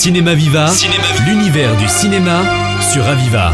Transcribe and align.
Cinéma 0.00 0.32
Viva, 0.32 0.70
l'univers 1.26 1.76
du 1.76 1.86
cinéma 1.86 2.40
sur 2.80 3.06
Aviva. 3.06 3.52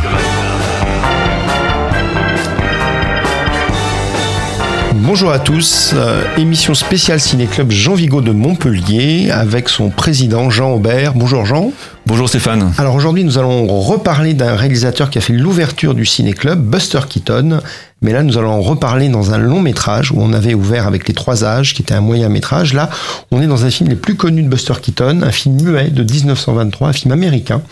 Bonjour 4.95 5.33
à 5.33 5.41
tous, 5.41 5.93
euh, 5.97 6.23
émission 6.37 6.75
spéciale 6.75 7.19
Ciné 7.19 7.47
Club 7.47 7.73
Jean 7.73 7.95
Vigo 7.95 8.21
de 8.21 8.31
Montpellier 8.31 9.33
avec 9.33 9.69
son 9.69 9.91
président 9.91 10.49
Jean 10.49 10.71
Aubert. 10.71 11.15
Bonjour 11.15 11.45
Jean. 11.45 11.73
Bonjour 12.07 12.29
Stéphane. 12.29 12.73
Alors 12.79 12.95
aujourd'hui 12.95 13.25
nous 13.25 13.39
allons 13.39 13.67
reparler 13.67 14.33
d'un 14.33 14.55
réalisateur 14.55 15.11
qui 15.11 15.19
a 15.19 15.21
fait 15.21 15.33
l'ouverture 15.33 15.95
du 15.95 16.07
Ciné 16.07 16.33
Club, 16.33 16.61
Buster 16.61 17.01
Keaton. 17.09 17.61
Mais 18.03 18.13
là 18.13 18.23
nous 18.23 18.37
allons 18.37 18.61
reparler 18.61 19.09
dans 19.09 19.33
un 19.33 19.39
long 19.39 19.61
métrage 19.61 20.13
où 20.13 20.17
on 20.19 20.33
avait 20.33 20.55
ouvert 20.55 20.87
avec 20.87 21.09
les 21.09 21.15
trois 21.15 21.45
âges, 21.45 21.75
qui 21.75 21.83
était 21.83 21.95
un 21.95 22.01
moyen 22.01 22.29
métrage. 22.29 22.75
Là 22.75 22.91
on 23.31 23.41
est 23.41 23.47
dans 23.47 23.65
un 23.65 23.71
film 23.71 23.89
les 23.89 23.97
plus 23.97 24.17
connus 24.17 24.43
de 24.43 24.49
Buster 24.49 24.75
Keaton, 24.81 25.23
un 25.23 25.33
film 25.33 25.61
muet 25.63 25.91
de 25.91 26.03
1923, 26.03 26.89
un 26.89 26.93
film 26.93 27.13
américain. 27.13 27.63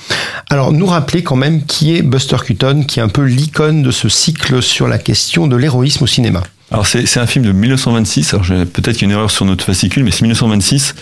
Alors 0.51 0.73
nous 0.73 0.87
rappeler 0.87 1.23
quand 1.23 1.37
même 1.37 1.65
qui 1.65 1.95
est 1.95 2.03
Buster 2.03 2.37
Keaton, 2.45 2.85
qui 2.85 3.01
est 3.01 3.03
un 3.03 3.09
peu 3.09 3.23
l'icône 3.23 3.83
de 3.83 3.91
ce 3.91 4.09
cycle 4.09 4.63
sur 4.63 4.89
la 4.89 4.99
question 4.99 5.47
de 5.47 5.57
l'héroïsme 5.57 6.05
au 6.05 6.09
cinéma. 6.09 6.43
Alors 6.71 6.87
c'est 6.87 7.19
un 7.19 7.27
film 7.27 7.45
de 7.45 7.53
1926. 7.53 8.35
Alors 8.35 8.47
peut-être 8.47 8.97
qu'il 8.97 9.03
y 9.03 9.05
a 9.05 9.13
une 9.13 9.19
erreur 9.19 9.31
sur 9.31 9.45
notre 9.45 9.65
fascicule, 9.65 10.05
mais 10.05 10.11
c'est 10.11 10.23
1926. 10.23 10.95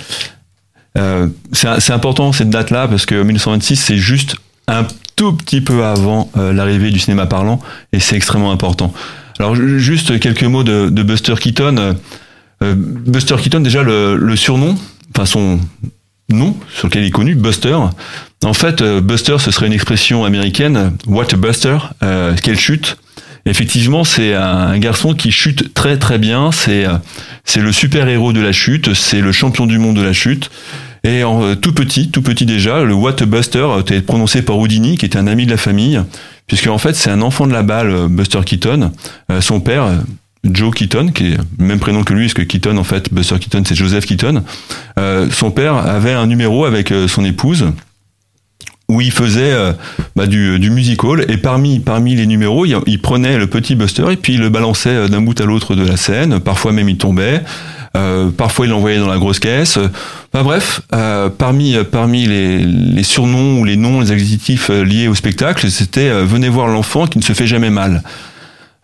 Euh, 0.99 1.29
c'est 1.53 1.93
important 1.93 2.33
cette 2.33 2.51
date-là 2.51 2.87
parce 2.89 3.07
que 3.07 3.15
1926 3.15 3.77
c'est 3.77 3.97
juste 3.97 4.37
un 4.69 4.87
tout 5.17 5.33
petit 5.33 5.61
peu 5.61 5.85
avant 5.85 6.31
euh, 6.37 6.53
l'arrivée 6.53 6.91
du 6.91 6.99
cinéma 6.99 7.27
parlant 7.27 7.61
et 7.93 8.01
c'est 8.01 8.17
extrêmement 8.17 8.53
important. 8.53 8.93
Alors 9.39 9.55
juste 9.55 10.21
quelques 10.21 10.45
mots 10.45 10.65
de, 10.65 10.89
Buster 10.89 11.35
Keaton. 11.41 11.97
Euh, 12.63 12.75
Buster 12.77 13.37
Keaton 13.41 13.61
déjà 13.61 13.83
le, 13.83 14.37
surnom, 14.37 14.77
enfin 15.15 15.27
son 15.27 15.59
nom 16.29 16.57
sur 16.75 16.89
lequel 16.89 17.03
il 17.03 17.09
est 17.09 17.11
connu, 17.11 17.35
Buster. 17.35 17.77
En 18.45 18.55
fait, 18.55 18.83
euh, 18.83 19.01
Buster 19.01 19.37
ce 19.39 19.51
serait 19.51 19.67
une 19.67 19.73
expression 19.73 20.25
américaine. 20.25 20.97
What 21.07 21.33
a 21.33 21.37
Buster, 21.37 21.79
quelle 22.43 22.59
chute. 22.59 22.99
Effectivement, 23.45 24.05
c'est 24.05 24.35
un 24.35 24.79
garçon 24.79 25.15
qui 25.15 25.33
chute 25.33 25.75
très 25.75 25.99
très 25.99 26.19
bien. 26.19 26.53
C'est 26.53 26.87
c'est 27.45 27.61
le 27.61 27.73
super 27.73 28.07
héros 28.07 28.33
de 28.33 28.41
la 28.41 28.53
chute. 28.53 28.95
C'est 28.95 29.21
le 29.21 29.33
champion 29.33 29.67
du 29.67 29.79
monde 29.79 29.97
de 29.97 30.03
la 30.03 30.13
chute. 30.13 30.51
Et 31.05 31.25
en, 31.25 31.43
euh, 31.43 31.55
tout 31.57 31.73
petit, 31.73 32.11
tout 32.11 32.23
petit 32.23 32.47
déjà, 32.47 32.85
le 32.85 32.95
What 32.95 33.17
Buster 33.27 33.67
était 33.81 34.01
prononcé 34.01 34.43
par 34.43 34.59
Houdini, 34.59 34.97
qui 34.97 35.07
était 35.07 35.19
un 35.19 35.27
ami 35.27 35.47
de 35.47 35.51
la 35.51 35.57
famille, 35.57 36.01
puisque 36.47 36.69
en 36.69 36.79
fait 36.79 36.95
c'est 36.95 37.11
un 37.11 37.23
enfant 37.23 37.47
de 37.47 37.53
la 37.53 37.63
balle, 37.63 37.91
euh, 37.91 38.09
Buster 38.09 38.41
Keaton. 38.45 38.93
Euh, 39.31 39.41
son 39.41 39.61
père, 39.61 39.91
Joe 40.45 40.73
Keaton, 40.75 41.09
qui 41.09 41.33
est 41.33 41.37
le 41.59 41.65
même 41.65 41.81
prénom 41.81 42.05
que 42.05 42.15
lui, 42.15 42.27
parce 42.27 42.35
que 42.35 42.43
Keaton, 42.43 42.77
en 42.77 42.85
fait, 42.85 43.13
Buster 43.13 43.39
Keaton, 43.39 43.63
c'est 43.67 43.75
Joseph 43.75 44.07
Keaton. 44.07 44.43
son 45.31 45.51
père 45.51 45.77
avait 45.77 46.13
un 46.13 46.27
numéro 46.27 46.65
avec 46.65 46.93
son 47.07 47.25
épouse 47.25 47.67
où 48.89 49.01
il 49.01 49.11
faisait 49.11 49.53
euh, 49.53 49.73
bah, 50.17 50.27
du, 50.27 50.59
du 50.59 50.71
musical 50.71 51.25
et 51.29 51.37
parmi 51.37 51.81
parmi 51.81 52.15
les 52.15 52.27
numéros, 52.27 52.67
il, 52.67 53.01
prenait 53.01 53.39
le 53.39 53.47
petit 53.47 53.75
Buster 53.75 54.05
et 54.11 54.17
puis 54.17 54.35
il 54.35 54.41
le 54.41 54.51
balançait 54.51 54.91
euh, 54.91 55.09
d'un 55.09 55.23
bout 55.23 55.41
à 55.41 55.45
l'autre 55.45 55.75
de 55.75 55.87
la 55.87 55.97
scène. 55.97 56.41
Parfois 56.41 56.73
même 56.73 56.89
il 56.89 56.99
tombait. 56.99 57.43
Euh, 57.97 58.31
parfois 58.31 58.67
il 58.67 58.71
l'envoyait 58.71 58.99
dans 58.99 59.09
la 59.09 59.19
grosse 59.19 59.39
caisse. 59.39 59.79
Bah, 60.33 60.43
bref, 60.43 60.83
parmi 61.39 61.77
parmi 61.91 62.27
les, 62.27 62.59
les, 62.59 63.03
surnoms 63.03 63.61
ou 63.61 63.65
les 63.65 63.77
noms, 63.77 64.01
les 64.01 64.13
adjectifs 64.13 64.71
liés 64.71 65.09
au 65.09 65.15
spectacle, 65.15 65.71
c'était 65.71 66.11
venez 66.25 66.49
voir 66.49 66.69
l'enfant 66.69 67.07
qui 67.07 67.19
ne 67.19 67.23
se 67.23 67.33
fait 67.35 67.47
jamais 67.47 67.71
mal. 67.71 68.03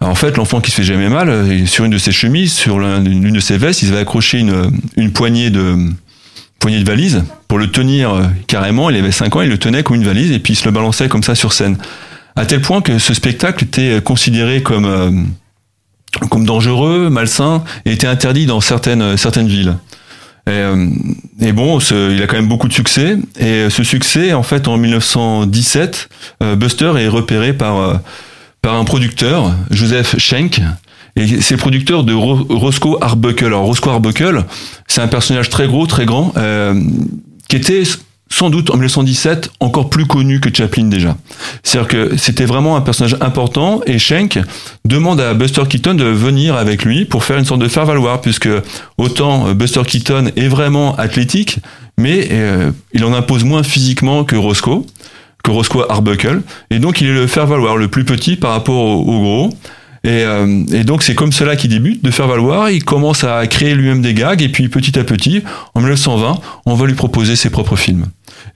en 0.00 0.14
fait, 0.14 0.36
l'enfant 0.36 0.60
qui 0.60 0.70
se 0.70 0.76
fait 0.76 0.84
jamais 0.84 1.08
mal, 1.08 1.66
sur 1.66 1.84
une 1.84 1.92
de 1.92 1.98
ses 1.98 2.12
chemises, 2.12 2.52
sur 2.52 2.78
l'une 2.78 3.32
de 3.32 3.40
ses 3.40 3.56
vestes, 3.56 3.82
il 3.82 3.88
avait 3.92 4.02
accroché 4.02 4.38
une, 4.38 4.70
une 4.96 5.10
poignée 5.12 5.48
de 5.48 5.76
poignée 6.58 6.80
de 6.80 6.84
valise 6.84 7.24
pour 7.46 7.58
le 7.58 7.70
tenir 7.70 8.14
euh, 8.14 8.24
carrément. 8.46 8.90
Il 8.90 8.96
avait 8.96 9.12
5 9.12 9.36
ans, 9.36 9.42
il 9.42 9.48
le 9.48 9.58
tenait 9.58 9.82
comme 9.82 9.96
une 9.96 10.04
valise 10.04 10.32
et 10.32 10.38
puis 10.38 10.54
il 10.54 10.56
se 10.56 10.64
le 10.64 10.70
balançait 10.70 11.08
comme 11.08 11.22
ça 11.22 11.34
sur 11.34 11.52
scène. 11.52 11.76
À 12.36 12.46
tel 12.46 12.60
point 12.60 12.80
que 12.80 12.98
ce 12.98 13.14
spectacle 13.14 13.64
était 13.64 13.96
euh, 13.96 14.00
considéré 14.00 14.62
comme 14.62 14.84
euh, 14.84 15.10
comme 16.30 16.46
dangereux, 16.46 17.10
malsain 17.10 17.64
et 17.84 17.92
était 17.92 18.06
interdit 18.06 18.46
dans 18.46 18.60
certaines 18.60 19.16
certaines 19.16 19.48
villes. 19.48 19.76
Et, 21.40 21.52
bon, 21.52 21.78
il 21.78 22.22
a 22.22 22.26
quand 22.26 22.36
même 22.36 22.48
beaucoup 22.48 22.68
de 22.68 22.72
succès. 22.72 23.18
Et 23.38 23.68
ce 23.68 23.84
succès, 23.84 24.32
en 24.32 24.42
fait, 24.42 24.66
en 24.66 24.78
1917, 24.78 26.08
Buster 26.56 26.94
est 26.96 27.08
repéré 27.08 27.52
par 27.52 28.00
par 28.62 28.74
un 28.74 28.84
producteur, 28.84 29.54
Joseph 29.70 30.16
Schenck, 30.16 30.62
et 31.16 31.40
c'est 31.40 31.56
producteur 31.56 32.04
de 32.04 32.14
Roscoe 32.14 32.98
Arbuckle. 33.00 33.46
Alors 33.46 33.64
Roscoe 33.64 33.88
Arbuckle, 33.88 34.44
c'est 34.86 35.00
un 35.00 35.08
personnage 35.08 35.50
très 35.50 35.66
gros, 35.66 35.86
très 35.86 36.06
grand, 36.06 36.32
euh, 36.36 36.80
qui 37.48 37.56
était 37.56 37.82
sans 38.30 38.50
doute 38.50 38.70
en 38.70 38.74
1917 38.74 39.50
encore 39.60 39.88
plus 39.88 40.06
connu 40.06 40.40
que 40.40 40.54
Chaplin 40.54 40.84
déjà. 40.84 41.16
C'est-à-dire 41.62 41.88
que 41.88 42.16
c'était 42.16 42.44
vraiment 42.44 42.76
un 42.76 42.80
personnage 42.80 43.16
important 43.20 43.80
et 43.86 43.98
Schenck 43.98 44.38
demande 44.84 45.20
à 45.20 45.34
Buster 45.34 45.62
Keaton 45.68 45.94
de 45.94 46.04
venir 46.04 46.54
avec 46.56 46.84
lui 46.84 47.04
pour 47.04 47.24
faire 47.24 47.38
une 47.38 47.44
sorte 47.44 47.60
de 47.60 47.68
faire-valoir 47.68 48.20
puisque 48.20 48.48
autant 48.98 49.52
Buster 49.54 49.82
Keaton 49.86 50.30
est 50.36 50.48
vraiment 50.48 50.94
athlétique 50.96 51.58
mais 51.96 52.28
euh, 52.30 52.70
il 52.92 53.04
en 53.04 53.14
impose 53.14 53.44
moins 53.44 53.62
physiquement 53.62 54.24
que 54.24 54.36
Roscoe 54.36 54.84
que 55.42 55.50
Roscoe 55.50 55.86
Arbuckle 55.88 56.42
et 56.70 56.78
donc 56.78 57.00
il 57.00 57.08
est 57.08 57.14
le 57.14 57.26
faire-valoir 57.26 57.76
le 57.76 57.88
plus 57.88 58.04
petit 58.04 58.36
par 58.36 58.50
rapport 58.50 58.84
au 58.84 59.20
gros 59.20 59.50
et, 60.04 60.22
euh, 60.24 60.64
et, 60.72 60.84
donc 60.84 61.02
c'est 61.02 61.14
comme 61.14 61.32
cela 61.32 61.56
qu'il 61.56 61.70
débute, 61.70 62.04
de 62.04 62.10
faire 62.10 62.28
valoir. 62.28 62.70
Il 62.70 62.84
commence 62.84 63.24
à 63.24 63.46
créer 63.46 63.74
lui-même 63.74 64.02
des 64.02 64.14
gags 64.14 64.42
et 64.42 64.48
puis 64.48 64.68
petit 64.68 64.98
à 64.98 65.04
petit, 65.04 65.42
en 65.74 65.80
1920, 65.80 66.40
on 66.66 66.74
va 66.74 66.86
lui 66.86 66.94
proposer 66.94 67.36
ses 67.36 67.50
propres 67.50 67.76
films. 67.76 68.06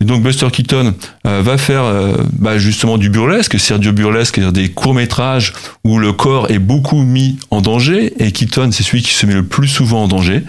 Et 0.00 0.04
donc 0.04 0.22
Buster 0.22 0.48
Keaton 0.50 0.94
euh, 1.26 1.42
va 1.42 1.58
faire 1.58 1.82
euh, 1.84 2.16
bah, 2.32 2.58
justement 2.58 2.98
du 2.98 3.10
burlesque, 3.10 3.56
du 3.78 3.92
burlesque, 3.92 4.36
c'est-à-dire 4.36 4.52
des 4.52 4.68
courts 4.70 4.94
métrages 4.94 5.52
où 5.84 5.98
le 5.98 6.12
corps 6.12 6.50
est 6.50 6.60
beaucoup 6.60 7.02
mis 7.02 7.38
en 7.50 7.60
danger. 7.60 8.12
Et 8.18 8.30
Keaton, 8.32 8.70
c'est 8.72 8.82
celui 8.82 9.02
qui 9.02 9.12
se 9.12 9.26
met 9.26 9.34
le 9.34 9.44
plus 9.44 9.68
souvent 9.68 10.04
en 10.04 10.08
danger. 10.08 10.42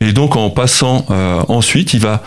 Et 0.00 0.12
donc 0.12 0.34
en 0.36 0.50
passant 0.50 1.06
ensuite, 1.48 1.94
il 1.94 2.00
va 2.00 2.24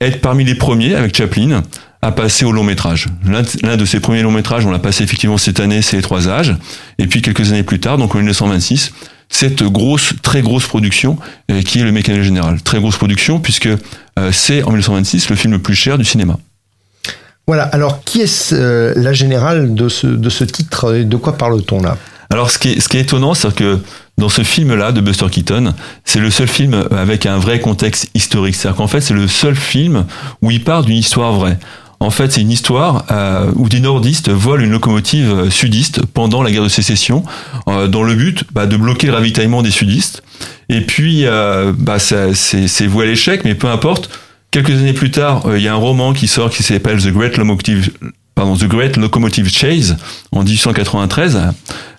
être 0.00 0.22
parmi 0.22 0.44
les 0.44 0.54
premiers 0.54 0.94
avec 0.94 1.14
Chaplin 1.14 1.62
à 2.02 2.12
passer 2.12 2.44
au 2.44 2.52
long 2.52 2.64
métrage. 2.64 3.06
L'un 3.24 3.76
de 3.76 3.84
ses 3.84 4.00
premiers 4.00 4.22
longs 4.22 4.30
métrages, 4.30 4.64
on 4.64 4.70
l'a 4.70 4.78
passé 4.78 5.02
effectivement 5.04 5.38
cette 5.38 5.60
année, 5.60 5.82
c'est 5.82 5.96
Les 5.96 6.02
Trois 6.02 6.28
âges. 6.28 6.54
Et 6.98 7.06
puis 7.06 7.22
quelques 7.22 7.50
années 7.50 7.64
plus 7.64 7.80
tard, 7.80 7.98
donc 7.98 8.14
en 8.14 8.18
1926, 8.18 8.92
cette 9.28 9.62
grosse, 9.62 10.14
très 10.22 10.40
grosse 10.40 10.66
production 10.66 11.18
euh, 11.50 11.62
qui 11.62 11.80
est 11.80 11.84
Le 11.84 11.92
Mécanicien 11.92 12.24
Général. 12.24 12.62
Très 12.62 12.78
grosse 12.78 12.96
production 12.96 13.40
puisque 13.40 13.66
euh, 13.66 14.32
c'est 14.32 14.62
en 14.62 14.68
1926 14.68 15.28
le 15.30 15.36
film 15.36 15.52
le 15.52 15.58
plus 15.58 15.74
cher 15.74 15.98
du 15.98 16.04
cinéma. 16.04 16.38
Voilà, 17.46 17.64
alors 17.64 18.04
qui 18.04 18.20
est 18.20 18.52
euh, 18.52 18.92
la 18.96 19.12
générale 19.12 19.74
de 19.74 19.88
ce, 19.88 20.06
de 20.06 20.30
ce 20.30 20.44
titre 20.44 20.92
De 20.92 21.16
quoi 21.16 21.36
parle-t-on 21.36 21.82
là? 21.82 21.96
Alors 22.30 22.50
ce 22.50 22.58
qui 22.58 22.72
est, 22.72 22.80
ce 22.80 22.90
qui 22.90 22.98
est 22.98 23.02
étonnant, 23.02 23.32
c'est 23.32 23.54
que 23.54 23.78
dans 24.18 24.28
ce 24.28 24.42
film-là 24.42 24.92
de 24.92 25.00
Buster 25.00 25.26
Keaton, 25.30 25.72
c'est 26.04 26.20
le 26.20 26.30
seul 26.30 26.46
film 26.46 26.84
avec 26.90 27.24
un 27.24 27.38
vrai 27.38 27.58
contexte 27.58 28.10
historique. 28.14 28.54
C'est-à-dire 28.54 28.76
qu'en 28.76 28.88
fait, 28.88 29.00
c'est 29.00 29.14
le 29.14 29.28
seul 29.28 29.56
film 29.56 30.04
où 30.42 30.50
il 30.50 30.62
part 30.62 30.82
d'une 30.82 30.96
histoire 30.96 31.32
vraie. 31.32 31.58
En 32.00 32.10
fait, 32.10 32.32
c'est 32.32 32.40
une 32.40 32.50
histoire 32.50 33.06
euh, 33.10 33.50
où 33.56 33.68
des 33.68 33.80
nordistes 33.80 34.30
volent 34.30 34.62
une 34.62 34.70
locomotive 34.70 35.30
euh, 35.30 35.50
sudiste 35.50 36.06
pendant 36.06 36.42
la 36.42 36.50
guerre 36.50 36.62
de 36.62 36.68
sécession, 36.68 37.24
euh, 37.68 37.88
dans 37.88 38.04
le 38.04 38.14
but 38.14 38.44
bah, 38.52 38.66
de 38.66 38.76
bloquer 38.76 39.08
le 39.08 39.14
ravitaillement 39.14 39.62
des 39.62 39.72
sudistes. 39.72 40.22
Et 40.68 40.82
puis, 40.82 41.26
euh, 41.26 41.72
bah, 41.76 41.98
c'est 41.98 42.86
voué 42.86 43.04
à 43.04 43.08
l'échec, 43.08 43.44
mais 43.44 43.54
peu 43.54 43.68
importe. 43.68 44.10
Quelques 44.50 44.70
années 44.70 44.94
plus 44.94 45.10
tard, 45.10 45.44
il 45.56 45.62
y 45.62 45.68
a 45.68 45.74
un 45.74 45.76
roman 45.76 46.14
qui 46.14 46.26
sort 46.26 46.48
qui 46.48 46.62
s'appelle 46.62 47.02
The 47.02 47.08
Great 47.08 47.36
Locomotive 47.36 47.90
pardon, 48.38 48.56
The 48.56 48.68
Great 48.68 48.96
Locomotive 48.96 49.48
Chase 49.48 49.96
en 50.30 50.44
1893. 50.44 51.40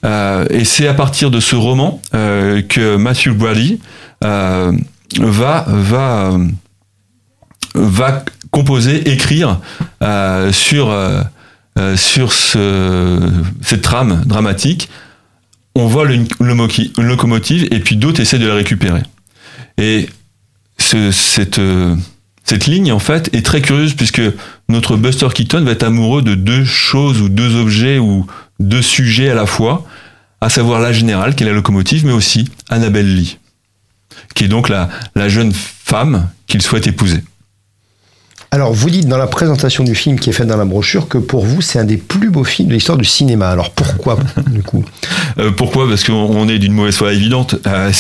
Euh, 0.06 0.46
et 0.50 0.64
c'est 0.64 0.88
à 0.88 0.94
partir 0.94 1.32
de 1.32 1.42
ce 1.42 1.56
roman 1.56 2.02
euh, 2.16 2.62
que 2.62 2.96
Matthew 2.96 3.32
Brady 3.32 3.80
euh, 4.24 4.72
va 5.20 5.66
va 5.68 6.38
va 7.76 8.24
composer, 8.52 9.10
écrire 9.10 9.60
euh, 10.02 10.52
sur 10.52 10.90
euh, 10.90 11.22
euh, 11.78 11.96
sur 11.96 12.34
ce, 12.34 13.20
cette 13.62 13.82
trame 13.82 14.24
dramatique. 14.26 14.90
On 15.76 15.88
voit 15.88 16.12
une, 16.12 16.28
une 16.40 17.08
locomotive 17.08 17.68
et 17.72 17.80
puis 17.80 17.96
d'autres 17.96 18.20
essaient 18.20 18.40
de 18.40 18.48
la 18.48 18.56
récupérer. 18.56 19.04
Et 19.78 20.10
ce, 20.78 21.12
cette 21.12 21.62
cette 22.44 22.66
ligne 22.66 22.92
en 22.92 23.00
fait 23.00 23.30
est 23.34 23.46
très 23.46 23.62
curieuse 23.62 23.94
puisque 23.94 24.22
notre 24.68 24.98
Buster 24.98 25.28
Keaton 25.34 25.64
va 25.64 25.72
être 25.72 25.84
amoureux 25.84 26.22
de 26.22 26.36
deux 26.36 26.66
choses 26.66 27.22
ou 27.22 27.30
deux 27.30 27.56
objets 27.56 28.00
ou 28.00 28.26
deux 28.60 28.82
sujets 28.82 29.30
à 29.30 29.36
la 29.36 29.46
fois, 29.46 29.86
à 30.42 30.50
savoir 30.50 30.82
la 30.82 30.92
générale 30.92 31.36
qui 31.36 31.44
est 31.44 31.46
la 31.48 31.54
locomotive, 31.54 32.06
mais 32.06 32.12
aussi 32.12 32.50
Annabelle 32.70 33.16
Lee, 33.16 33.38
qui 34.34 34.46
est 34.46 34.48
donc 34.48 34.68
la, 34.68 34.90
la 35.16 35.30
jeune 35.30 35.54
femme 35.54 36.28
qu'il 36.48 36.62
souhaite 36.62 36.88
épouser. 36.88 37.22
Alors, 38.52 38.74
vous 38.74 38.90
dites 38.90 39.08
dans 39.08 39.20
la 39.20 39.28
présentation 39.28 39.84
du 39.84 39.94
film 39.94 40.20
qui 40.20 40.32
est 40.32 40.34
faite 40.34 40.48
dans 40.48 40.58
la 40.58 40.66
brochure 40.66 41.08
que 41.08 41.20
pour 41.20 41.46
vous, 41.46 41.62
c'est 41.62 41.78
un 41.78 41.84
des 41.84 41.98
plus 41.98 42.32
beaux 42.32 42.44
films 42.44 42.70
de 42.70 42.74
l'histoire 42.74 42.98
du 42.98 43.06
cinéma. 43.06 43.48
Alors, 43.48 43.70
pourquoi, 43.70 44.18
du 44.48 44.64
coup? 44.64 44.84
Euh, 45.38 45.52
Pourquoi? 45.52 45.88
Parce 45.88 46.04
qu'on 46.04 46.50
est 46.50 46.58
d'une 46.58 46.74
mauvaise 46.74 46.96
foi 46.96 47.14
évidente. 47.14 47.56
Euh, 47.68 47.92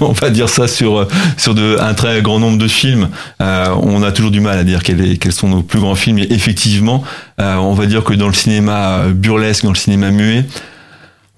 on 0.00 0.12
va 0.12 0.30
dire 0.30 0.48
ça 0.48 0.68
sur, 0.68 1.08
sur 1.36 1.54
de, 1.56 1.76
un 1.80 1.94
très 1.94 2.22
grand 2.22 2.38
nombre 2.38 2.58
de 2.58 2.68
films. 2.68 3.08
Euh, 3.42 3.74
on 3.82 4.04
a 4.04 4.12
toujours 4.12 4.30
du 4.30 4.40
mal 4.40 4.58
à 4.58 4.64
dire 4.64 4.84
quels, 4.84 5.18
quels 5.18 5.32
sont 5.32 5.48
nos 5.48 5.62
plus 5.62 5.80
grands 5.80 5.96
films. 5.96 6.18
Et 6.18 6.32
effectivement, 6.32 7.02
euh, 7.40 7.56
on 7.56 7.74
va 7.74 7.86
dire 7.86 8.04
que 8.04 8.14
dans 8.14 8.28
le 8.28 8.34
cinéma 8.34 9.06
burlesque, 9.12 9.64
dans 9.64 9.70
le 9.70 9.76
cinéma 9.76 10.12
muet, 10.12 10.44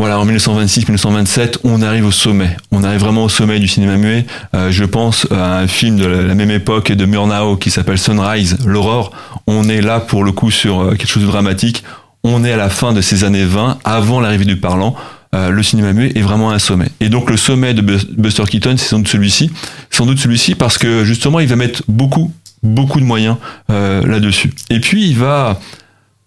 voilà, 0.02 0.18
en 0.18 0.26
1926-1927, 0.26 1.58
on 1.62 1.80
arrive 1.80 2.04
au 2.04 2.10
sommet. 2.10 2.56
On 2.72 2.82
arrive 2.82 2.98
vraiment 2.98 3.22
au 3.22 3.28
sommet 3.28 3.60
du 3.60 3.68
cinéma 3.68 3.96
muet. 3.96 4.26
Euh, 4.52 4.72
je 4.72 4.84
pense 4.84 5.28
à 5.30 5.58
un 5.58 5.68
film 5.68 5.96
de 5.96 6.06
la 6.06 6.34
même 6.34 6.50
époque 6.50 6.90
de 6.90 7.06
Murnau 7.06 7.56
qui 7.56 7.70
s'appelle 7.70 7.98
Sunrise, 7.98 8.58
l'aurore. 8.66 9.12
On 9.46 9.68
est 9.68 9.80
là 9.80 10.00
pour 10.00 10.24
le 10.24 10.32
coup 10.32 10.50
sur 10.50 10.80
euh, 10.80 10.90
quelque 10.96 11.06
chose 11.06 11.22
de 11.22 11.28
dramatique. 11.28 11.84
On 12.24 12.42
est 12.42 12.50
à 12.50 12.56
la 12.56 12.68
fin 12.68 12.92
de 12.92 13.00
ces 13.00 13.22
années 13.22 13.44
20, 13.44 13.78
avant 13.84 14.18
l'arrivée 14.18 14.44
du 14.44 14.56
parlant. 14.56 14.96
Euh, 15.36 15.50
le 15.50 15.62
cinéma 15.62 15.92
muet 15.92 16.10
est 16.16 16.22
vraiment 16.22 16.50
un 16.50 16.58
sommet. 16.58 16.88
Et 16.98 17.08
donc 17.08 17.30
le 17.30 17.36
sommet 17.36 17.72
de 17.72 17.80
Buster 17.80 18.42
Keaton, 18.50 18.74
c'est 18.78 18.88
sans 18.88 18.98
doute 18.98 19.06
celui-ci. 19.06 19.52
Sans 19.90 20.04
doute 20.04 20.18
celui-ci 20.18 20.56
parce 20.56 20.78
que 20.78 21.04
justement, 21.04 21.38
il 21.38 21.46
va 21.46 21.54
mettre 21.54 21.84
beaucoup, 21.86 22.32
beaucoup 22.64 22.98
de 22.98 23.04
moyens 23.04 23.36
là-dessus. 23.68 24.52
Et 24.68 24.80
puis, 24.80 25.06
il 25.06 25.16
va 25.16 25.60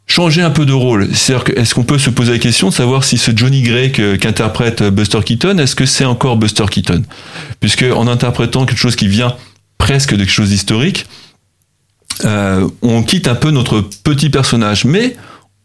changer 0.08 0.42
un 0.42 0.52
peu 0.52 0.66
de 0.66 0.74
rôle. 0.74 1.10
C'est-à-dire 1.14 1.58
est-ce 1.58 1.74
qu'on 1.74 1.84
peut 1.84 1.98
se 1.98 2.10
poser 2.10 2.34
la 2.34 2.40
question 2.40 2.70
de 2.70 2.74
savoir 2.74 3.04
si 3.04 3.18
ce 3.18 3.32
Johnny 3.36 3.62
Gray 3.62 3.92
qu'interprète 3.92 4.84
Buster 4.84 5.20
Keaton, 5.24 5.58
est-ce 5.58 5.76
que 5.76 5.86
c'est 5.86 6.06
encore 6.06 6.38
Buster 6.38 6.66
Keaton? 6.70 7.04
Puisque 7.60 7.84
en 7.84 8.08
interprétant 8.08 8.66
quelque 8.66 8.78
chose 8.78 8.96
qui 8.96 9.08
vient 9.08 9.36
presque 9.78 10.14
de 10.14 10.20
quelque 10.20 10.32
chose 10.32 10.50
d'historique, 10.50 11.06
euh, 12.24 12.68
on 12.82 13.04
quitte 13.04 13.28
un 13.28 13.36
peu 13.36 13.52
notre 13.52 13.82
petit 13.82 14.30
personnage, 14.30 14.86
mais 14.86 15.16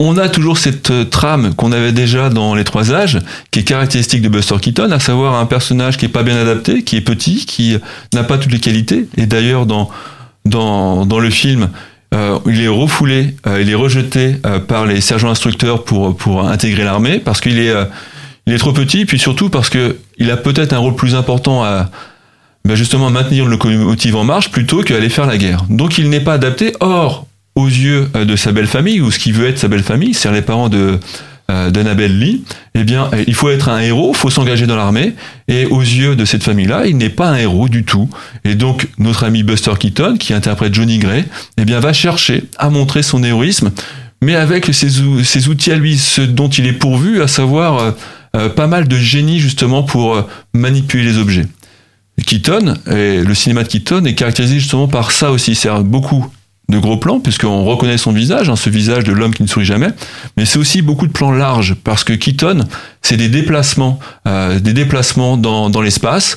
on 0.01 0.17
a 0.17 0.29
toujours 0.29 0.59
cette 0.59 0.91
euh, 0.91 1.05
trame 1.05 1.55
qu'on 1.55 1.71
avait 1.71 1.93
déjà 1.93 2.31
dans 2.31 2.55
les 2.55 2.65
trois 2.65 2.93
âges, 2.93 3.19
qui 3.51 3.61
est 3.61 3.65
caractéristique 3.65 4.23
de 4.23 4.29
Buster 4.29 4.57
Keaton, 4.61 4.91
à 4.91 4.99
savoir 4.99 5.35
un 5.35 5.47
personnage 5.47 5.97
qui 5.97 6.07
est 6.07 6.09
pas 6.09 6.23
bien 6.23 6.37
adapté, 6.37 6.83
qui 6.83 6.97
est 6.97 7.03
petit, 7.03 7.45
qui 7.47 7.77
n'a 8.15 8.25
pas 8.25 8.39
toutes 8.39 8.51
les 8.51 8.59
qualités. 8.59 9.07
Et 9.17 9.27
d'ailleurs, 9.27 9.67
dans, 9.67 9.91
dans, 10.45 11.07
dans 11.07 11.21
le 11.21 11.31
film, 11.31 11.69
euh, 12.13 12.39
il 12.47 12.61
est 12.61 12.69
refoulé, 12.69 13.35
euh, 13.47 13.63
il 13.63 13.71
est 13.71 13.75
rejeté 13.75 14.37
euh, 14.45 14.59
par 14.59 14.85
les 14.85 15.01
sergents 15.01 15.31
instructeurs 15.31 15.85
pour 15.85 16.17
pour 16.17 16.47
intégrer 16.47 16.83
l'armée 16.83 17.19
parce 17.19 17.41
qu'il 17.41 17.59
est 17.59 17.73
il 18.47 18.53
est 18.53 18.59
trop 18.59 18.73
petit, 18.73 19.05
puis 19.05 19.19
surtout 19.19 19.49
parce 19.49 19.71
que 19.71 19.99
il 20.19 20.31
a 20.31 20.37
peut-être 20.37 20.73
un 20.73 20.79
rôle 20.79 20.97
plus 20.97 21.15
important 21.15 21.63
à 21.63 21.91
ben 22.65 22.75
justement 22.75 23.11
maintenir 23.11 23.45
le 23.45 23.53
locomotive 23.53 24.17
en 24.17 24.25
marche 24.25 24.51
plutôt 24.51 24.83
qu'à 24.83 24.97
aller 24.97 25.09
faire 25.09 25.27
la 25.27 25.39
guerre. 25.39 25.65
Donc 25.71 25.99
il 25.99 26.11
n'est 26.11 26.21
pas 26.21 26.35
adapté. 26.35 26.73
Or, 26.81 27.27
aux 27.55 27.67
yeux 27.67 28.09
de 28.15 28.37
sa 28.37 28.53
belle 28.53 28.67
famille 28.67 29.01
ou 29.01 29.11
ce 29.11 29.19
qui 29.19 29.33
veut 29.33 29.49
être 29.49 29.59
sa 29.59 29.69
belle 29.69 29.83
famille, 29.83 30.15
c'est 30.15 30.31
les 30.31 30.43
parents 30.43 30.69
de 30.69 30.99
euh, 31.51 31.71
d'Annabelle 31.71 32.17
Lee, 32.17 32.45
eh 32.75 32.85
bien, 32.85 33.11
euh, 33.13 33.25
il 33.27 33.35
faut 33.35 33.51
être 33.51 33.69
un 33.69 33.81
héros, 33.81 34.13
faut 34.13 34.31
s'engager 34.31 34.67
dans 34.67 34.77
l'armée, 34.77 35.15
et 35.49 35.67
aux 35.67 35.81
yeux 35.81 36.15
de 36.15 36.25
cette 36.25 36.45
famille-là, 36.45 36.87
il 36.87 36.97
n'est 36.97 37.09
pas 37.09 37.29
un 37.29 37.37
héros 37.37 37.69
du 37.69 37.83
tout. 37.83 38.09
Et 38.45 38.55
donc, 38.55 38.87
notre 38.99 39.25
ami 39.25 39.43
Buster 39.43 39.73
Keaton, 39.79 40.17
qui 40.17 40.33
interprète 40.33 40.73
Johnny 40.73 40.99
Gray, 40.99 41.25
eh 41.59 41.65
bien, 41.65 41.81
va 41.81 41.93
chercher 41.93 42.45
à 42.57 42.71
montrer 42.71 43.03
son 43.03 43.25
héroïsme, 43.25 43.73
mais 44.23 44.37
avec 44.37 44.73
ses, 44.73 45.49
outils 45.49 45.73
à 45.73 45.77
lui, 45.77 45.99
ce 45.99 46.21
dont 46.21 46.49
il 46.49 46.67
est 46.67 46.73
pourvu, 46.73 47.21
à 47.21 47.27
savoir 47.27 47.95
euh, 48.37 48.49
pas 48.49 48.69
mal 48.69 48.87
de 48.87 48.97
génie 48.97 49.41
justement 49.41 49.83
pour 49.83 50.25
manipuler 50.55 51.03
les 51.03 51.19
objets. 51.19 51.47
Keaton, 52.25 52.75
et 52.87 53.25
le 53.25 53.35
cinéma 53.35 53.65
de 53.65 53.69
Keaton 53.69 54.05
est 54.05 54.15
caractérisé 54.15 54.61
justement 54.61 54.87
par 54.87 55.11
ça 55.11 55.33
aussi, 55.33 55.57
c'est 55.57 55.71
beaucoup 55.83 56.27
de 56.71 56.79
gros 56.79 56.97
plans, 56.97 57.21
puisqu'on 57.21 57.65
reconnaît 57.65 57.99
son 57.99 58.13
visage, 58.13 58.49
hein, 58.49 58.57
ce 58.57 58.71
visage 58.71 59.05
de 59.05 59.13
l'homme 59.13 59.35
qui 59.35 59.43
ne 59.43 59.49
sourit 59.49 59.67
jamais, 59.67 59.91
mais 60.37 60.45
c'est 60.45 60.59
aussi 60.59 60.83
beaucoup 60.83 61.07
de 61.07 61.13
plans 61.13 61.33
larges, 61.33 61.75
parce 61.75 62.05
que 62.05 62.13
Keaton, 62.13 62.61
c'est 63.03 63.17
des 63.17 63.29
déplacements, 63.29 63.99
euh, 64.27 64.59
des 64.61 64.73
déplacements 64.73 65.37
dans, 65.37 65.81
l'espace, 65.83 66.37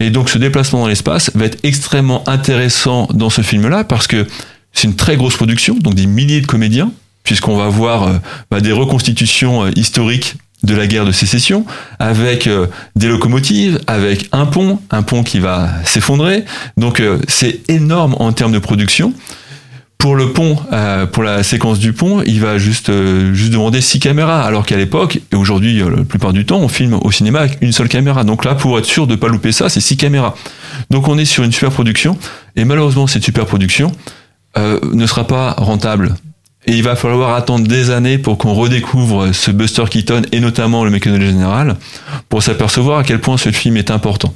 et 0.00 0.10
donc 0.10 0.30
ce 0.30 0.38
déplacement 0.38 0.80
dans 0.80 0.88
l'espace 0.88 1.30
va 1.34 1.44
être 1.44 1.58
extrêmement 1.62 2.26
intéressant 2.28 3.08
dans 3.12 3.30
ce 3.30 3.42
film-là, 3.42 3.84
parce 3.84 4.06
que 4.06 4.26
c'est 4.72 4.84
une 4.84 4.96
très 4.96 5.16
grosse 5.16 5.36
production, 5.36 5.74
donc 5.74 5.94
des 5.94 6.06
milliers 6.06 6.40
de 6.40 6.46
comédiens, 6.46 6.90
puisqu'on 7.24 7.56
va 7.56 7.68
voir 7.68 8.04
euh, 8.04 8.12
bah, 8.50 8.60
des 8.60 8.72
reconstitutions 8.72 9.64
euh, 9.64 9.70
historiques 9.76 10.36
de 10.62 10.74
la 10.76 10.86
guerre 10.86 11.04
de 11.04 11.12
sécession, 11.12 11.66
avec 11.98 12.48
des 12.94 13.08
locomotives, 13.08 13.80
avec 13.88 14.28
un 14.30 14.46
pont, 14.46 14.78
un 14.92 15.02
pont 15.02 15.24
qui 15.24 15.40
va 15.40 15.68
s'effondrer. 15.84 16.44
Donc 16.76 17.02
c'est 17.26 17.68
énorme 17.68 18.14
en 18.20 18.32
termes 18.32 18.52
de 18.52 18.60
production. 18.60 19.12
Pour 20.02 20.16
le 20.16 20.32
pont, 20.32 20.56
euh, 20.72 21.06
pour 21.06 21.22
la 21.22 21.44
séquence 21.44 21.78
du 21.78 21.92
pont, 21.92 22.24
il 22.26 22.40
va 22.40 22.58
juste 22.58 22.88
euh, 22.88 23.32
juste 23.34 23.52
demander 23.52 23.80
six 23.80 24.00
caméras, 24.00 24.42
alors 24.42 24.66
qu'à 24.66 24.76
l'époque 24.76 25.20
et 25.30 25.36
aujourd'hui, 25.36 25.80
euh, 25.80 25.98
la 25.98 26.02
plupart 26.02 26.32
du 26.32 26.44
temps, 26.44 26.58
on 26.58 26.66
filme 26.66 26.94
au 26.94 27.12
cinéma 27.12 27.38
avec 27.38 27.58
une 27.60 27.70
seule 27.70 27.88
caméra. 27.88 28.24
Donc 28.24 28.44
là, 28.44 28.56
pour 28.56 28.76
être 28.80 28.84
sûr 28.84 29.06
de 29.06 29.14
pas 29.14 29.28
louper 29.28 29.52
ça, 29.52 29.68
c'est 29.68 29.80
six 29.80 29.96
caméras. 29.96 30.34
Donc 30.90 31.06
on 31.06 31.18
est 31.18 31.24
sur 31.24 31.44
une 31.44 31.52
super 31.52 31.70
production, 31.70 32.18
et 32.56 32.64
malheureusement, 32.64 33.06
cette 33.06 33.22
super 33.22 33.46
production 33.46 33.92
ne 34.56 35.06
sera 35.06 35.24
pas 35.24 35.52
rentable. 35.52 36.16
Et 36.66 36.72
il 36.72 36.82
va 36.82 36.96
falloir 36.96 37.36
attendre 37.36 37.68
des 37.68 37.90
années 37.90 38.18
pour 38.18 38.38
qu'on 38.38 38.54
redécouvre 38.54 39.32
ce 39.32 39.52
Buster 39.52 39.84
Keaton 39.88 40.22
et 40.32 40.40
notamment 40.40 40.84
le 40.84 40.90
mécanicien 40.90 41.28
général 41.30 41.76
pour 42.28 42.42
s'apercevoir 42.42 42.98
à 42.98 43.04
quel 43.04 43.20
point 43.20 43.36
ce 43.36 43.52
film 43.52 43.76
est 43.76 43.92
important. 43.92 44.34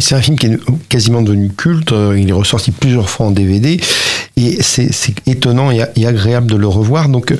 C'est 0.00 0.14
un 0.14 0.22
film 0.22 0.38
qui 0.38 0.46
est 0.46 0.58
quasiment 0.88 1.20
devenu 1.20 1.50
culte. 1.50 1.92
Il 2.16 2.30
est 2.30 2.32
ressorti 2.32 2.70
plusieurs 2.70 3.10
fois 3.10 3.26
en 3.26 3.30
DVD 3.30 3.78
et 4.36 4.62
c'est 4.62 4.88
étonnant 5.26 5.70
et, 5.70 5.82
agréable 6.06 6.50
de 6.50 6.56
le 6.56 6.66
revoir. 6.66 7.08
Donc, 7.08 7.34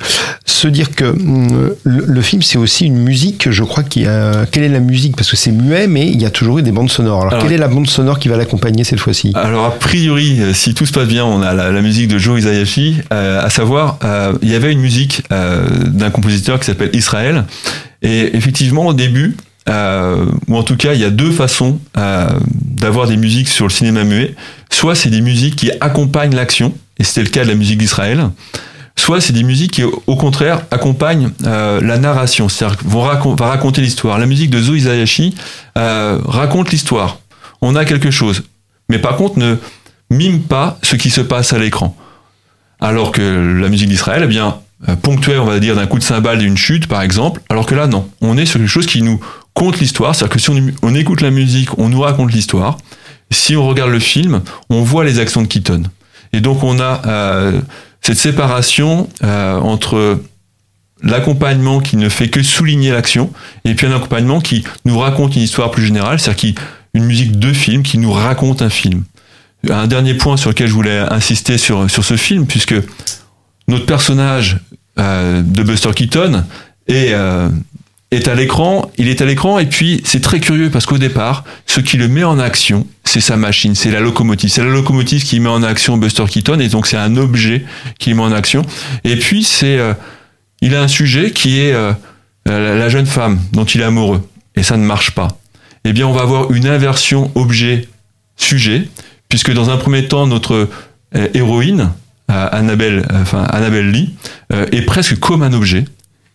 se 0.45 0.69
dire 0.69 0.95
que 0.95 1.05
hum, 1.05 1.75
le, 1.85 2.21
film, 2.21 2.43
c'est 2.43 2.59
aussi 2.59 2.87
une 2.87 2.99
musique, 2.99 3.51
je 3.51 3.65
crois 3.65 3.83
qu'il 3.83 4.03
y 4.03 4.07
a. 4.07 4.47
Quelle 4.51 4.65
est 4.65 4.69
la 4.69 4.81
musique? 4.81 5.17
Parce 5.17 5.31
que 5.31 5.37
c'est 5.37 5.53
muet, 5.53 5.87
mais 5.87 6.07
il 6.07 6.21
y 6.21 6.27
a 6.27 6.31
toujours 6.31 6.59
eu 6.59 6.63
des 6.63 6.73
bandes 6.73 6.91
sonores. 6.91 7.27
Alors, 7.27 7.43
quelle 7.43 7.53
est 7.53 7.59
la 7.59 7.69
bande 7.69 7.89
sonore 7.89 8.19
qui 8.19 8.29
va 8.29 8.37
l'accompagner 8.37 8.85
cette 8.85 9.01
fois-ci? 9.01 9.33
Alors, 9.35 9.65
a 9.65 9.71
priori, 9.71 10.41
euh, 10.41 10.53
si 10.53 10.75
tout 10.75 10.87
se 10.87 10.93
passe 10.93 11.09
bien, 11.09 11.25
on 11.25 11.43
a 11.43 11.55
la, 11.55 11.83
musique 11.83 12.09
de 12.09 12.19
Joe 12.19 12.41
Isayashi, 12.41 12.99
euh, 13.13 13.45
à 13.45 13.51
savoir, 13.51 13.99
euh, 14.05 14.35
il 14.43 14.51
y 14.51 14.55
avait 14.55 14.73
une 14.73 14.81
musique 14.81 15.23
d'un 15.31 16.11
compositeur 16.11 16.61
qui 16.61 16.67
s'appelle 16.67 16.91
Israël. 16.93 17.45
Et 18.03 18.37
effectivement, 18.37 18.87
au 18.87 18.95
début, 18.95 19.37
euh, 19.69 20.27
ou 20.49 20.57
en 20.57 20.63
tout 20.63 20.77
cas, 20.77 20.95
il 20.95 21.01
y 21.01 21.05
a 21.05 21.11
deux 21.11 21.31
façons 21.31 21.79
euh, 21.97 22.27
d'avoir 22.55 23.07
des 23.07 23.17
musiques 23.17 23.49
sur 23.49 23.67
le 23.67 23.71
cinéma 23.71 24.05
muet. 24.05 24.35
Soit 24.73 24.97
c'est 24.97 25.11
des 25.11 25.21
musiques 25.21 25.55
qui 25.57 25.71
accompagnent 25.81 26.35
l'action, 26.35 26.75
et 26.99 27.05
c'était 27.05 27.23
le 27.23 27.29
cas 27.29 27.45
de 27.45 27.49
la 27.49 27.55
musique 27.55 27.79
d'Israël. 27.79 28.31
Soit 28.97 29.21
c'est 29.21 29.33
des 29.33 29.45
musiques 29.45 29.73
qui, 29.73 29.85
au 29.85 30.17
contraire, 30.17 30.63
accompagnent 30.71 31.31
euh, 31.47 31.81
la 31.81 31.99
narration, 31.99 32.49
c'est-à-dire 32.49 32.79
vont 32.85 33.05
va 33.05 33.47
raconter 33.47 33.81
l'histoire. 33.81 34.19
La 34.19 34.27
musique 34.27 34.51
de 34.51 34.61
Zo 34.61 34.75
Isayashi 34.75 35.35
euh, 35.79 36.19
raconte 36.25 36.71
l'histoire. 36.71 37.19
On 37.61 37.77
a 37.77 37.85
quelque 37.85 38.11
chose, 38.11 38.43
mais 38.89 38.99
par 38.99 39.17
contre 39.17 39.39
ne 39.39 39.57
mime 40.11 40.41
pas 40.41 40.79
ce 40.83 40.97
qui 40.97 41.11
se 41.11 41.21
passe 41.21 41.53
à 41.53 41.59
l'écran. 41.59 41.97
Alors 42.81 43.13
que 43.13 43.23
la 43.23 43.69
musique 43.69 43.89
d'Israël, 43.89 44.23
eh 44.25 44.27
bien, 44.27 44.59
ponctuée, 45.03 45.39
on 45.39 45.45
va 45.45 45.61
dire, 45.61 45.77
d'un 45.77 45.87
coup 45.87 45.99
de 45.99 46.05
cymbale, 46.05 46.39
d'une 46.39 46.57
chute, 46.57 46.87
par 46.87 47.03
exemple, 47.03 47.41
alors 47.49 47.67
que 47.67 47.75
là, 47.75 47.87
non. 47.87 48.09
On 48.21 48.37
est 48.37 48.47
sur 48.47 48.59
quelque 48.59 48.69
chose 48.69 48.87
qui 48.87 49.03
nous 49.03 49.21
compte 49.55 49.79
l'histoire, 49.79 50.15
c'est-à-dire 50.15 50.35
que 50.35 50.41
si 50.41 50.51
on, 50.83 50.95
écoute 50.95 51.21
la 51.21 51.31
musique, 51.31 51.79
on 51.79 51.89
nous 51.89 52.01
raconte 52.01 52.33
l'histoire. 52.33 52.79
Si 53.33 53.57
on 53.57 53.67
regarde 53.67 53.91
le 53.91 53.99
film, 53.99 54.43
on 54.71 54.83
voit 54.83 55.05
les 55.05 55.19
actions 55.19 55.43
de 55.43 55.47
Keaton. 55.47 55.85
Et 56.33 56.41
donc 56.41 56.63
on 56.63 56.79
a 56.81 57.03
euh, 57.07 57.61
cette 58.01 58.19
séparation 58.19 59.09
euh, 59.23 59.59
entre 59.59 60.21
l'accompagnement 61.03 61.81
qui 61.81 61.97
ne 61.97 62.09
fait 62.09 62.29
que 62.29 62.43
souligner 62.43 62.91
l'action 62.91 63.33
et 63.65 63.75
puis 63.75 63.87
un 63.87 63.95
accompagnement 63.95 64.41
qui 64.41 64.65
nous 64.85 64.99
raconte 64.99 65.35
une 65.37 65.43
histoire 65.43 65.71
plus 65.71 65.85
générale, 65.85 66.21
c'est-à-dire 66.21 66.55
une 66.95 67.05
musique 67.05 67.39
de 67.39 67.53
film 67.53 67.83
qui 67.83 67.99
nous 67.99 68.13
raconte 68.13 68.63
un 68.63 68.71
film. 68.71 69.05
Un 69.69 69.87
dernier 69.87 70.15
point 70.15 70.37
sur 70.37 70.51
lequel 70.51 70.69
je 70.69 70.75
voulais 70.75 70.99
insister 70.99 71.59
sur, 71.59 71.91
sur 71.91 72.05
ce 72.05 72.17
film, 72.17 72.47
puisque 72.47 72.75
notre 73.69 73.87
personnage 73.87 74.59
euh, 74.99 75.43
de 75.43 75.63
Buster 75.63 75.91
Keaton 75.95 76.45
est, 76.89 77.15
est 78.11 78.29
à 78.29 78.35
l'écran, 78.35 78.91
il 78.99 79.09
est 79.09 79.21
à 79.23 79.25
l'écran 79.25 79.59
et 79.59 79.67
puis 79.67 80.03
c'est 80.05 80.21
très 80.21 80.41
curieux 80.41 80.71
parce 80.71 80.87
qu'au 80.87 80.99
départ, 80.99 81.45
ce 81.67 81.81
qui 81.81 81.97
le 81.97 82.09
met 82.09 82.25
en 82.25 82.39
action, 82.39 82.87
c'est 83.13 83.21
sa 83.21 83.37
machine, 83.37 83.75
c'est 83.75 83.91
la 83.91 84.01
locomotive. 84.01 84.49
C'est 84.49 84.65
la 84.65 84.71
locomotive 84.71 85.23
qui 85.23 85.39
met 85.39 85.51
en 85.51 85.63
action 85.63 85.99
Buster 85.99 86.25
Keaton 86.27 86.59
et 86.61 86.69
donc 86.69 86.87
c'est 86.87 86.97
un 86.97 87.19
objet 87.19 87.63
qui 87.99 88.15
met 88.15 88.23
en 88.23 88.33
action. 88.33 88.65
Et 89.05 89.17
puis 89.17 89.45
c'est, 89.45 89.79
euh, 89.79 89.93
il 90.63 90.75
a 90.75 90.81
un 90.81 90.89
sujet 90.89 91.31
qui 91.31 91.61
est 91.61 91.75
euh, 91.75 91.93
la 92.47 92.89
jeune 92.89 93.05
femme 93.05 93.39
dont 93.53 93.67
il 93.67 93.83
est 93.83 93.85
amoureux 93.85 94.27
et 94.57 94.63
ça 94.63 94.79
ne 94.79 94.85
marche 94.85 95.11
pas. 95.11 95.29
Eh 95.85 95.93
bien, 95.93 96.07
on 96.07 96.13
va 96.13 96.23
avoir 96.23 96.53
une 96.53 96.67
inversion 96.67 97.31
objet-sujet 97.35 98.89
puisque 99.29 99.53
dans 99.53 99.69
un 99.69 99.77
premier 99.77 100.09
temps 100.09 100.27
notre 100.27 100.71
euh, 101.15 101.29
héroïne 101.35 101.91
Annabelle, 102.29 103.05
Lee, 103.91 104.15
est 104.51 104.87
presque 104.87 105.19
comme 105.19 105.43
un 105.43 105.53
objet. 105.53 105.85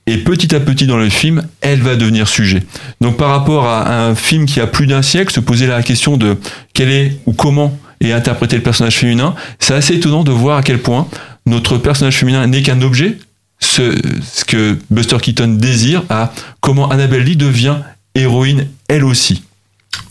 Et 0.08 0.18
petit 0.18 0.56
à 0.56 0.62
petit 0.62 0.88
dans 0.88 0.98
le 0.98 1.10
film, 1.10 1.44
elle 1.60 1.82
va 1.82 1.98
devenir 1.98 2.30
sujet. 2.30 2.64
Donc 3.02 3.18
par 3.18 3.30
rapport 3.30 3.68
à 3.68 4.08
un 4.08 4.16
film 4.16 4.46
qui 4.46 4.62
a 4.62 4.68
plus 4.68 4.88
d'un 4.88 5.02
siècle, 5.02 5.34
se 5.34 5.42
poser 5.42 5.68
la 5.68 5.84
question 5.84 6.16
de 6.16 6.38
quelle 6.74 6.90
est 6.90 7.20
ou 7.26 7.34
comment 7.34 7.78
et 8.00 8.14
interpréter 8.14 8.56
le 8.56 8.64
personnage 8.64 8.98
féminin, 8.98 9.36
c'est 9.60 9.74
assez 9.74 9.96
étonnant 9.96 10.24
de 10.24 10.32
voir 10.32 10.58
à 10.58 10.64
quel 10.64 10.80
point 10.80 11.08
notre 11.46 11.78
personnage 11.78 12.16
féminin 12.16 12.48
n'est 12.48 12.62
qu'un 12.62 12.82
objet, 12.82 13.18
ce, 13.60 13.96
ce, 14.24 14.46
que 14.46 14.78
Buster 14.90 15.18
Keaton 15.22 15.58
désire, 15.60 16.04
à 16.10 16.32
comment 16.62 16.90
Annabelle 16.90 17.24
Lee 17.24 17.36
devient 17.36 17.78
héroïne 18.16 18.68
elle 18.88 19.04
aussi. 19.04 19.44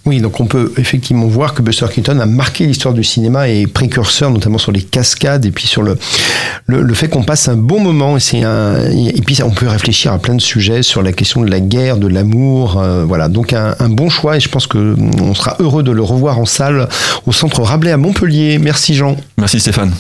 Oui, 0.05 0.21
donc 0.21 0.38
on 0.38 0.47
peut 0.47 0.73
effectivement 0.76 1.26
voir 1.26 1.52
que 1.52 1.62
Buster 1.62 1.87
Keaton 1.93 2.21
a 2.21 2.26
marqué 2.26 2.66
l'histoire 2.66 2.95
du 2.95 3.02
cinéma 3.02 3.49
et 3.49 3.62
est 3.62 3.66
précurseur 3.66 4.31
notamment 4.31 4.59
sur 4.59 4.71
les 4.71 4.83
cascades 4.83 5.45
et 5.45 5.50
puis 5.50 5.66
sur 5.66 5.83
le, 5.83 5.99
le, 6.66 6.83
le 6.83 6.95
fait 6.95 7.09
qu'on 7.09 7.25
passe 7.25 7.49
un 7.49 7.57
bon 7.57 7.81
moment 7.81 8.16
et 8.16 8.21
c'est 8.21 8.43
un 8.45 8.76
et 8.90 9.21
puis 9.23 9.43
on 9.43 9.50
peut 9.50 9.66
réfléchir 9.66 10.12
à 10.12 10.19
plein 10.19 10.35
de 10.35 10.40
sujets 10.40 10.83
sur 10.83 11.02
la 11.02 11.12
question 11.12 11.43
de 11.43 11.50
la 11.50 11.61
guerre, 11.61 11.97
de 11.97 12.07
l'amour, 12.07 12.78
euh, 12.78 13.05
voilà. 13.05 13.28
Donc 13.28 13.52
un, 13.52 13.75
un, 13.81 13.88
bon 13.88 14.09
choix 14.09 14.37
et 14.37 14.40
je 14.40 14.49
pense 14.49 14.66
que 14.66 14.95
on 15.21 15.35
sera 15.35 15.57
heureux 15.59 15.83
de 15.83 15.90
le 15.90 16.02
revoir 16.02 16.38
en 16.38 16.47
salle 16.47 16.88
au 17.26 17.33
centre 17.33 17.62
Rabelais 17.62 17.93
à 17.93 17.97
Montpellier. 17.97 18.59
Merci 18.59 18.95
Jean. 18.95 19.16
Merci 19.38 19.59
Stéphane. 19.59 19.93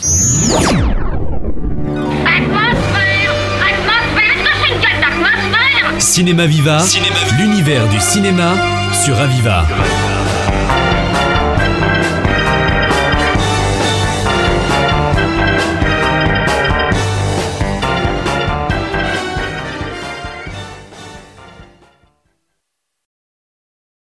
Cinéma 5.98 6.46
Viva, 6.46 6.84
l'univers 7.38 7.88
du 7.88 8.00
cinéma 8.00 8.75
sur 9.04 9.20
Aviva. 9.20 9.66